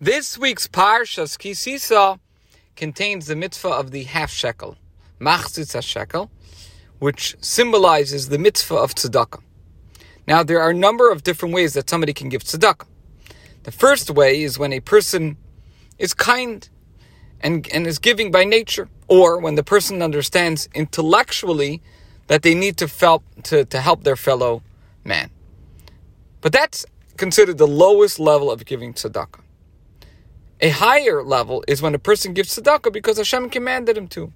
This 0.00 0.38
week's 0.38 0.68
Parshas 0.68 1.36
Ki 1.36 1.54
Sisa 1.54 2.20
contains 2.76 3.26
the 3.26 3.34
mitzvah 3.34 3.70
of 3.70 3.90
the 3.90 4.04
half 4.04 4.30
shekel, 4.30 4.76
machatzis 5.20 5.82
shekel, 5.82 6.30
which 7.00 7.34
symbolizes 7.40 8.28
the 8.28 8.38
mitzvah 8.38 8.76
of 8.76 8.94
tzedakah. 8.94 9.42
Now, 10.28 10.44
there 10.44 10.60
are 10.60 10.70
a 10.70 10.74
number 10.74 11.10
of 11.10 11.24
different 11.24 11.52
ways 11.52 11.74
that 11.74 11.90
somebody 11.90 12.12
can 12.12 12.28
give 12.28 12.44
tzedakah. 12.44 12.86
The 13.64 13.72
first 13.72 14.08
way 14.08 14.40
is 14.40 14.56
when 14.56 14.72
a 14.72 14.78
person 14.78 15.36
is 15.98 16.14
kind 16.14 16.68
and, 17.40 17.66
and 17.74 17.84
is 17.84 17.98
giving 17.98 18.30
by 18.30 18.44
nature, 18.44 18.88
or 19.08 19.40
when 19.40 19.56
the 19.56 19.64
person 19.64 20.00
understands 20.00 20.68
intellectually 20.76 21.82
that 22.28 22.42
they 22.42 22.54
need 22.54 22.76
to, 22.76 23.20
to, 23.42 23.64
to 23.64 23.80
help 23.80 24.04
their 24.04 24.14
fellow 24.14 24.62
man. 25.02 25.30
But 26.40 26.52
that's 26.52 26.86
considered 27.16 27.58
the 27.58 27.66
lowest 27.66 28.20
level 28.20 28.48
of 28.48 28.64
giving 28.64 28.94
tzedakah. 28.94 29.40
A 30.60 30.70
higher 30.70 31.22
level 31.22 31.62
is 31.68 31.80
when 31.80 31.94
a 31.94 32.00
person 32.00 32.34
gives 32.34 32.58
tzedakah 32.58 32.92
because 32.92 33.16
Hashem 33.16 33.50
commanded 33.50 33.96
him 33.96 34.08
to. 34.08 34.32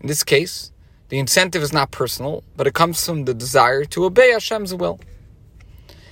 In 0.00 0.06
this 0.06 0.24
case, 0.24 0.72
the 1.10 1.18
incentive 1.18 1.62
is 1.62 1.72
not 1.72 1.90
personal, 1.90 2.44
but 2.56 2.66
it 2.66 2.72
comes 2.72 3.04
from 3.04 3.26
the 3.26 3.34
desire 3.34 3.84
to 3.84 4.06
obey 4.06 4.32
Hashem's 4.32 4.74
will. 4.74 4.98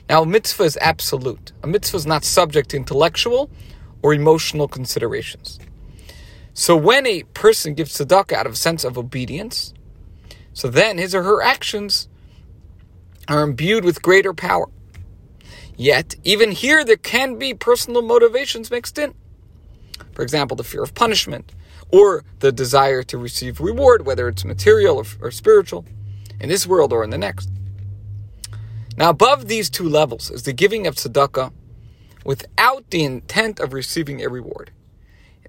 Now, 0.08 0.22
a 0.22 0.26
mitzvah 0.26 0.64
is 0.64 0.78
absolute. 0.82 1.52
A 1.62 1.66
mitzvah 1.66 1.96
is 1.96 2.06
not 2.06 2.24
subject 2.24 2.70
to 2.70 2.76
intellectual 2.76 3.50
or 4.02 4.12
emotional 4.12 4.68
considerations. 4.68 5.58
So 6.52 6.76
when 6.76 7.06
a 7.06 7.22
person 7.32 7.72
gives 7.72 7.96
tzedakah 7.98 8.34
out 8.34 8.46
of 8.46 8.52
a 8.52 8.56
sense 8.56 8.84
of 8.84 8.98
obedience, 8.98 9.72
so 10.52 10.68
then 10.68 10.98
his 10.98 11.14
or 11.14 11.22
her 11.22 11.42
actions 11.42 12.08
are 13.28 13.42
imbued 13.42 13.84
with 13.84 14.02
greater 14.02 14.34
power. 14.34 14.66
Yet, 15.76 16.14
even 16.22 16.52
here, 16.52 16.84
there 16.84 16.96
can 16.96 17.36
be 17.36 17.54
personal 17.54 18.02
motivations 18.02 18.70
mixed 18.70 18.98
in. 18.98 19.14
For 20.12 20.22
example, 20.22 20.56
the 20.56 20.64
fear 20.64 20.82
of 20.82 20.94
punishment, 20.94 21.52
or 21.90 22.24
the 22.38 22.52
desire 22.52 23.02
to 23.04 23.18
receive 23.18 23.60
reward, 23.60 24.06
whether 24.06 24.28
it's 24.28 24.44
material 24.44 24.98
or, 24.98 25.04
or 25.20 25.30
spiritual, 25.30 25.84
in 26.40 26.48
this 26.48 26.66
world 26.66 26.92
or 26.92 27.02
in 27.04 27.10
the 27.10 27.18
next. 27.18 27.50
Now, 28.96 29.10
above 29.10 29.48
these 29.48 29.68
two 29.68 29.88
levels 29.88 30.30
is 30.30 30.44
the 30.44 30.52
giving 30.52 30.86
of 30.86 30.94
tzedakah 30.94 31.52
without 32.24 32.90
the 32.90 33.04
intent 33.04 33.58
of 33.60 33.72
receiving 33.72 34.22
a 34.24 34.28
reward. 34.28 34.70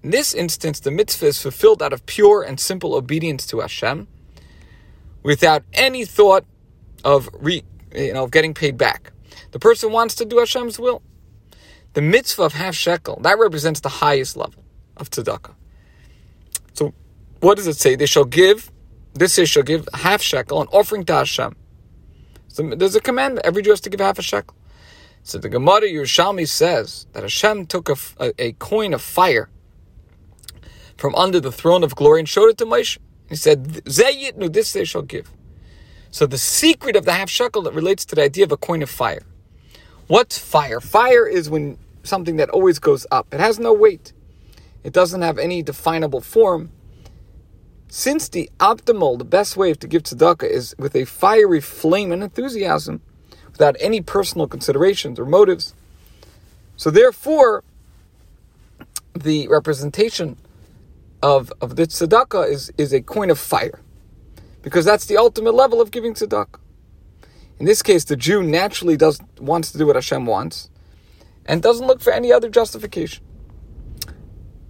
In 0.02 0.10
this 0.10 0.34
instance, 0.34 0.80
the 0.80 0.92
mitzvah 0.92 1.28
is 1.28 1.42
fulfilled 1.42 1.82
out 1.82 1.94
of 1.94 2.06
pure 2.06 2.44
and 2.44 2.60
simple 2.60 2.96
obedience 2.96 3.46
to 3.48 3.60
Hashem, 3.60 4.08
without 5.24 5.64
any 5.74 6.06
thought 6.06 6.46
of 7.04 7.30
re, 7.34 7.64
you 7.94 8.14
know 8.14 8.24
of 8.24 8.32
getting 8.32 8.54
paid 8.54 8.78
back. 8.78 9.12
The 9.52 9.60
person 9.60 9.92
wants 9.92 10.16
to 10.16 10.26
do 10.26 10.40
Hashem's 10.40 10.80
will. 10.80 11.02
The 11.94 12.02
mitzvah 12.02 12.44
of 12.44 12.54
half 12.54 12.76
shekel, 12.76 13.20
that 13.22 13.40
represents 13.40 13.80
the 13.80 13.90
highest 13.90 14.36
level 14.36 14.64
of 14.98 15.10
tzedakah. 15.10 15.56
So, 16.74 16.94
what 17.40 17.56
does 17.56 17.68
it 17.68 17.78
say? 17.78 17.96
They 17.96 18.06
shall 18.06 18.26
give, 18.26 18.72
this 19.14 19.34
says 19.34 19.50
shall 19.50 19.64
give 19.64 19.88
half 19.94 20.22
shekel, 20.22 20.62
an 20.62 20.68
offering 20.68 21.06
to 21.06 21.14
Hashem. 21.14 21.56
So 22.50 22.64
there's 22.64 22.96
a 22.96 23.02
commandment, 23.02 23.46
every 23.46 23.62
Jew 23.62 23.72
has 23.72 23.82
to 23.82 23.90
give 23.90 24.00
half 24.00 24.18
a 24.18 24.22
shekel. 24.22 24.56
So 25.24 25.38
the 25.40 25.50
Gemara 25.50 25.82
Yerushalmi 25.82 26.48
says 26.48 27.08
that 27.14 27.24
Hashem 27.24 27.66
took 27.66 27.90
a, 27.90 27.96
a, 28.20 28.34
a, 28.38 28.52
coin 28.54 28.94
of 28.94 29.02
fire 29.02 29.50
from 30.98 31.16
under 31.16 31.40
the 31.40 31.52
throne 31.52 31.84
of 31.84 31.96
glory 31.96 32.20
and 32.20 32.30
showed 32.30 32.50
it 32.50 32.58
to 32.60 32.66
Moshe. 32.66 32.98
He 33.28 33.36
said, 33.36 33.64
Zeh 33.66 34.32
yitnu, 34.32 34.54
this 34.54 34.72
they 34.72 34.86
shall 34.86 35.02
give. 35.02 35.32
So 36.16 36.26
the 36.26 36.38
secret 36.38 36.96
of 36.96 37.04
the 37.04 37.12
half 37.12 37.30
shekel 37.30 37.62
that 37.64 37.74
relates 37.74 38.06
to 38.06 38.16
the 38.16 38.24
idea 38.24 38.46
of 38.46 38.52
a 38.54 38.56
coin 38.56 38.82
of 38.82 38.90
fire. 38.90 39.24
What's 40.08 40.38
fire? 40.40 40.80
Fire 40.80 41.28
is 41.28 41.50
when 41.50 41.78
something 42.04 42.38
that 42.38 42.50
always 42.52 42.80
goes 42.80 43.06
up. 43.12 43.28
It 43.34 43.42
has 43.42 43.60
no 43.60 43.74
weight. 43.74 44.14
It 44.86 44.94
doesn't 44.94 45.22
have 45.24 45.38
any 45.38 45.62
definable 45.62 46.22
form. 46.22 46.72
Since 47.90 48.30
the 48.30 48.50
optimal, 48.62 49.18
the 49.18 49.26
best 49.26 49.58
way 49.58 49.74
to 49.74 49.88
give 49.88 50.04
tzedakah 50.04 50.50
is 50.50 50.74
with 50.80 50.96
a 50.96 51.04
fiery 51.04 51.60
flame 51.60 52.14
and 52.14 52.24
enthusiasm, 52.24 53.02
without 53.52 53.76
any 53.82 54.00
personal 54.00 54.48
considerations 54.48 55.20
or 55.20 55.26
motives. 55.26 55.74
So 56.78 56.92
therefore, 56.92 57.62
the 59.14 59.50
representation 59.50 60.38
of, 61.22 61.52
of 61.60 61.76
the 61.76 61.86
tzedakah 61.86 62.50
is, 62.50 62.72
is 62.78 62.94
a 62.94 63.02
coin 63.02 63.30
of 63.30 63.38
fire. 63.38 63.82
Because 64.66 64.84
that's 64.84 65.06
the 65.06 65.16
ultimate 65.16 65.54
level 65.54 65.80
of 65.80 65.92
giving 65.92 66.16
tzedakah. 66.16 66.60
In 67.60 67.68
this 67.68 67.84
case, 67.84 68.04
the 68.04 68.16
Jew 68.16 68.42
naturally 68.42 68.98
does 68.98 69.20
wants 69.40 69.72
to 69.72 69.78
do 69.78 69.86
what 69.86 69.96
Hashem 69.96 70.26
wants, 70.26 70.72
and 71.46 71.62
doesn't 71.62 71.86
look 71.86 72.02
for 72.02 72.12
any 72.12 72.34
other 72.34 72.50
justification. 72.50 73.24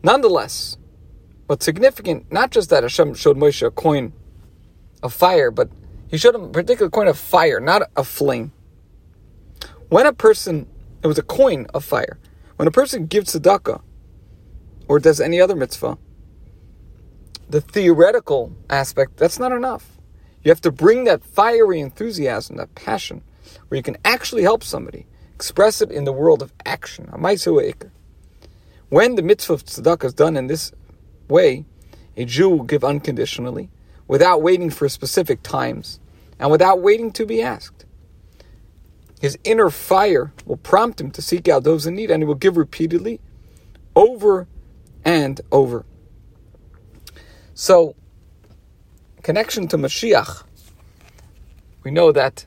Nonetheless, 0.03 0.77
what's 1.47 1.63
significant, 1.63 2.29
not 2.29 2.51
just 2.51 2.69
that 2.71 2.83
Hashem 2.83 3.13
showed 3.13 3.37
Moshe 3.37 3.65
a 3.65 3.71
coin 3.71 4.11
of 5.01 5.13
fire, 5.13 5.49
but 5.49 5.69
he 6.09 6.17
showed 6.17 6.35
him 6.35 6.43
a 6.43 6.49
particular 6.49 6.89
coin 6.89 7.07
of 7.07 7.17
fire, 7.17 7.61
not 7.61 7.83
a 7.95 8.03
flame. 8.03 8.51
When 9.87 10.05
a 10.05 10.11
person, 10.11 10.67
it 11.03 11.07
was 11.07 11.17
a 11.17 11.23
coin 11.23 11.67
of 11.73 11.85
fire. 11.85 12.19
When 12.57 12.67
a 12.67 12.71
person 12.71 13.05
gives 13.05 13.33
tzedakah, 13.33 13.81
or 14.89 14.99
does 14.99 15.21
any 15.21 15.39
other 15.39 15.55
mitzvah, 15.55 15.97
the 17.49 17.61
theoretical 17.61 18.55
aspect, 18.69 19.17
that's 19.17 19.39
not 19.39 19.51
enough. 19.51 19.97
You 20.43 20.49
have 20.49 20.61
to 20.61 20.71
bring 20.71 21.05
that 21.05 21.23
fiery 21.23 21.79
enthusiasm, 21.79 22.57
that 22.57 22.75
passion, 22.75 23.23
where 23.67 23.77
you 23.77 23.83
can 23.83 23.97
actually 24.05 24.43
help 24.43 24.63
somebody, 24.63 25.05
express 25.33 25.81
it 25.81 25.91
in 25.91 26.03
the 26.03 26.13
world 26.13 26.41
of 26.41 26.53
action. 26.65 27.05
When 28.89 29.15
the 29.15 29.21
mitzvah 29.21 29.53
of 29.53 29.65
tzedakah 29.65 30.05
is 30.05 30.13
done 30.13 30.37
in 30.37 30.47
this 30.47 30.71
way, 31.27 31.65
a 32.15 32.25
Jew 32.25 32.49
will 32.49 32.63
give 32.63 32.83
unconditionally, 32.83 33.69
without 34.07 34.41
waiting 34.41 34.69
for 34.69 34.87
specific 34.87 35.41
times, 35.41 35.99
and 36.39 36.51
without 36.51 36.81
waiting 36.81 37.11
to 37.13 37.25
be 37.25 37.41
asked. 37.41 37.85
His 39.19 39.37
inner 39.43 39.69
fire 39.69 40.31
will 40.45 40.57
prompt 40.57 41.01
him 41.01 41.09
to 41.11 41.21
seek 41.21 41.47
out 41.47 41.63
those 41.63 41.87
in 41.87 41.95
need, 41.95 42.11
and 42.11 42.21
he 42.21 42.27
will 42.27 42.35
give 42.35 42.57
repeatedly, 42.57 43.19
over 43.95 44.47
and 45.03 45.41
over. 45.51 45.85
So, 47.57 47.95
connection 49.23 49.69
to 49.69 49.77
Mashiach, 49.77 50.43
we 51.85 51.91
know 51.91 52.11
that 52.11 52.45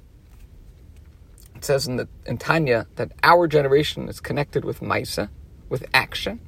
it 1.56 1.64
says 1.64 1.86
in, 1.88 1.96
the, 1.96 2.06
in 2.26 2.36
Tanya 2.36 2.86
that 2.96 3.12
our 3.22 3.48
generation 3.48 4.10
is 4.10 4.20
connected 4.20 4.66
with 4.66 4.80
Maaseh, 4.80 5.30
with 5.70 5.86
action, 5.94 6.40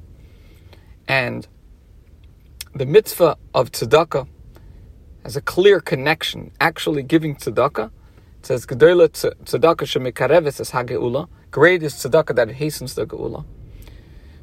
and 1.07 1.47
the 2.75 2.85
mitzvah 2.85 3.35
of 3.55 3.71
tzedakah 3.71 4.27
has 5.23 5.35
a 5.35 5.41
clear 5.41 5.79
connection. 5.79 6.51
Actually, 6.61 7.01
giving 7.01 7.35
tzedakah, 7.35 7.87
it 7.87 8.45
says 8.45 8.67
Gedola 8.67 9.09
tzedakah 9.09 9.87
shemikareves 9.87 10.59
es 10.59 10.69
hageula. 10.69 11.27
Great 11.49 11.81
is 11.81 11.95
tzedakah 11.95 12.35
that 12.35 12.51
hastens 12.51 12.93
the 12.93 13.07
geula. 13.07 13.43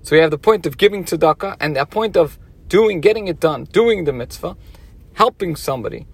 So 0.02 0.16
we 0.16 0.22
have 0.22 0.32
the 0.32 0.38
point 0.38 0.66
of 0.66 0.76
giving 0.76 1.04
tzedakah 1.04 1.56
and 1.60 1.76
the 1.76 1.86
point 1.86 2.16
of 2.16 2.36
doing, 2.68 3.00
getting 3.00 3.28
it 3.28 3.40
done, 3.40 3.64
doing 3.64 4.04
the 4.04 4.12
mitzvah, 4.12 4.56
helping 5.14 5.56
somebody, 5.56 6.06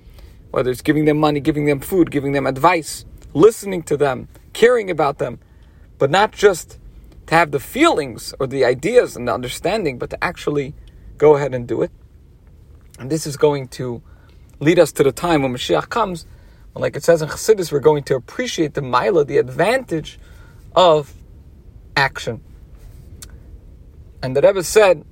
whether 0.51 0.71
it's 0.71 0.83
giving 0.83 1.05
them 1.05 1.19
money, 1.19 1.41
giving 1.41 1.67
them 1.67 1.81
food, 1.81 2.11
giving 2.11 2.33
them 2.33 2.47
advice, 2.47 3.05
listening 3.33 3.83
to 3.83 3.97
them, 3.97 4.29
caring 4.53 4.91
about 4.91 5.19
them, 5.19 5.39
but 5.99 6.11
not 6.11 6.33
just 6.33 6.79
to 7.27 7.35
have 7.35 7.51
the 7.51 7.61
feelings 7.61 8.35
or 8.39 8.47
the 8.47 8.65
ideas 8.65 9.17
and 9.17 9.29
the 9.29 9.35
understanding, 9.35 9.99
but 9.99 10.11
to 10.11 10.25
actually 10.25 10.75
go 11.19 11.37
ahead 11.37 11.55
and 11.55 11.67
do 11.67 11.83
it. 11.83 11.91
And 12.99 13.11
this 13.11 13.27
is 13.27 13.37
going 13.37 13.69
to 13.69 14.03
lead 14.61 14.79
us 14.79 14.93
to 14.93 15.03
the 15.03 15.13
time 15.13 15.43
when 15.43 15.53
Mashiach 15.53 15.89
comes, 15.89 16.27
when, 16.73 16.83
like 16.83 16.97
it 16.97 17.03
says 17.03 17.23
in 17.23 17.29
Chassidus, 17.29 17.73
we're 17.73 17.81
going 17.81 18.05
to 18.05 18.15
appreciate 18.15 18.75
the 18.75 18.83
Mila, 18.83 19.25
the 19.25 19.39
advantage 19.39 20.19
of 20.77 21.13
action. 21.97 22.43
And 24.23 24.37
the 24.37 24.43
Rebbe 24.43 24.63
said 24.63 25.05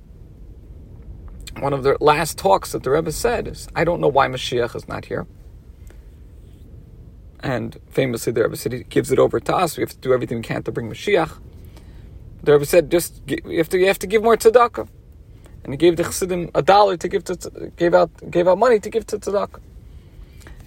one 1.59 1.73
of 1.73 1.83
the 1.83 1.97
last 1.99 2.37
talks 2.37 2.71
that 2.71 2.83
the 2.83 2.91
Rebbe 2.91 3.11
said 3.11 3.47
is, 3.47 3.67
I 3.75 3.83
don't 3.83 4.01
know 4.01 4.07
why 4.07 4.27
Mashiach 4.27 4.75
is 4.75 4.87
not 4.87 5.05
here. 5.05 5.27
And 7.39 7.77
famously, 7.89 8.31
the 8.31 8.43
Rebbe 8.43 8.55
said 8.55 8.71
he 8.71 8.83
gives 8.83 9.11
it 9.11 9.19
over 9.19 9.39
to 9.39 9.55
us. 9.55 9.77
We 9.77 9.81
have 9.81 9.91
to 9.91 9.97
do 9.97 10.13
everything 10.13 10.37
we 10.37 10.43
can 10.43 10.63
to 10.63 10.71
bring 10.71 10.89
Mashiach. 10.89 11.39
The 12.43 12.53
Rebbe 12.53 12.65
said, 12.65 12.89
just 12.89 13.21
you 13.27 13.57
have 13.57 13.69
to 13.69 13.77
you 13.77 13.87
have 13.87 13.99
to 13.99 14.07
give 14.07 14.23
more 14.23 14.35
tzedakah, 14.37 14.87
and 15.63 15.73
he 15.73 15.77
gave 15.77 15.97
the 15.97 16.03
Chassidim 16.03 16.51
a 16.55 16.61
dollar 16.61 16.97
to 16.97 17.07
give 17.07 17.23
to 17.25 17.71
gave 17.75 17.93
out 17.93 18.09
gave 18.31 18.47
out 18.47 18.57
money 18.57 18.79
to 18.79 18.89
give 18.89 19.05
to 19.07 19.19
tzedakah. 19.19 19.61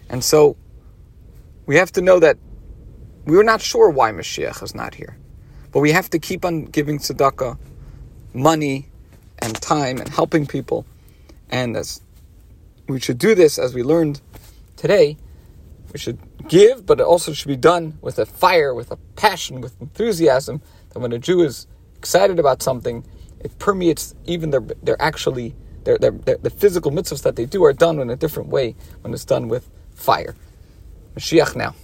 And 0.08 0.22
so, 0.22 0.56
we 1.66 1.76
have 1.76 1.92
to 1.92 2.02
know 2.02 2.18
that 2.20 2.38
we 3.24 3.36
are 3.36 3.42
not 3.42 3.60
sure 3.60 3.90
why 3.90 4.12
Mashiach 4.12 4.62
is 4.62 4.74
not 4.74 4.94
here, 4.94 5.18
but 5.72 5.80
we 5.80 5.92
have 5.92 6.08
to 6.10 6.18
keep 6.18 6.44
on 6.44 6.64
giving 6.64 6.98
tzedakah, 6.98 7.58
money, 8.32 8.88
and 9.46 9.60
time 9.62 9.98
and 9.98 10.08
helping 10.08 10.46
people. 10.46 10.84
And 11.48 11.76
as 11.76 12.00
we 12.88 13.00
should 13.00 13.18
do 13.18 13.34
this 13.34 13.58
as 13.58 13.74
we 13.74 13.82
learned 13.82 14.20
today, 14.76 15.16
we 15.92 15.98
should 15.98 16.18
give, 16.48 16.84
but 16.84 17.00
it 17.00 17.04
also 17.04 17.32
should 17.32 17.48
be 17.48 17.56
done 17.56 17.96
with 18.02 18.18
a 18.18 18.26
fire, 18.26 18.74
with 18.74 18.90
a 18.90 18.96
passion, 19.14 19.60
with 19.60 19.80
enthusiasm. 19.80 20.60
That 20.90 20.98
when 20.98 21.12
a 21.12 21.18
Jew 21.18 21.42
is 21.42 21.66
excited 21.96 22.38
about 22.38 22.62
something, 22.62 23.06
it 23.40 23.58
permeates 23.58 24.14
even 24.26 24.50
their 24.50 24.60
their 24.82 25.00
actually 25.00 25.54
their, 25.84 25.96
their, 25.98 26.10
their 26.10 26.36
the 26.38 26.50
physical 26.50 26.90
mitzvahs 26.90 27.22
that 27.22 27.36
they 27.36 27.46
do 27.46 27.64
are 27.64 27.72
done 27.72 28.00
in 28.00 28.10
a 28.10 28.16
different 28.16 28.48
way 28.48 28.74
when 29.02 29.14
it's 29.14 29.24
done 29.24 29.48
with 29.48 29.70
fire. 29.94 30.34
Mashiach 31.14 31.54
now. 31.54 31.74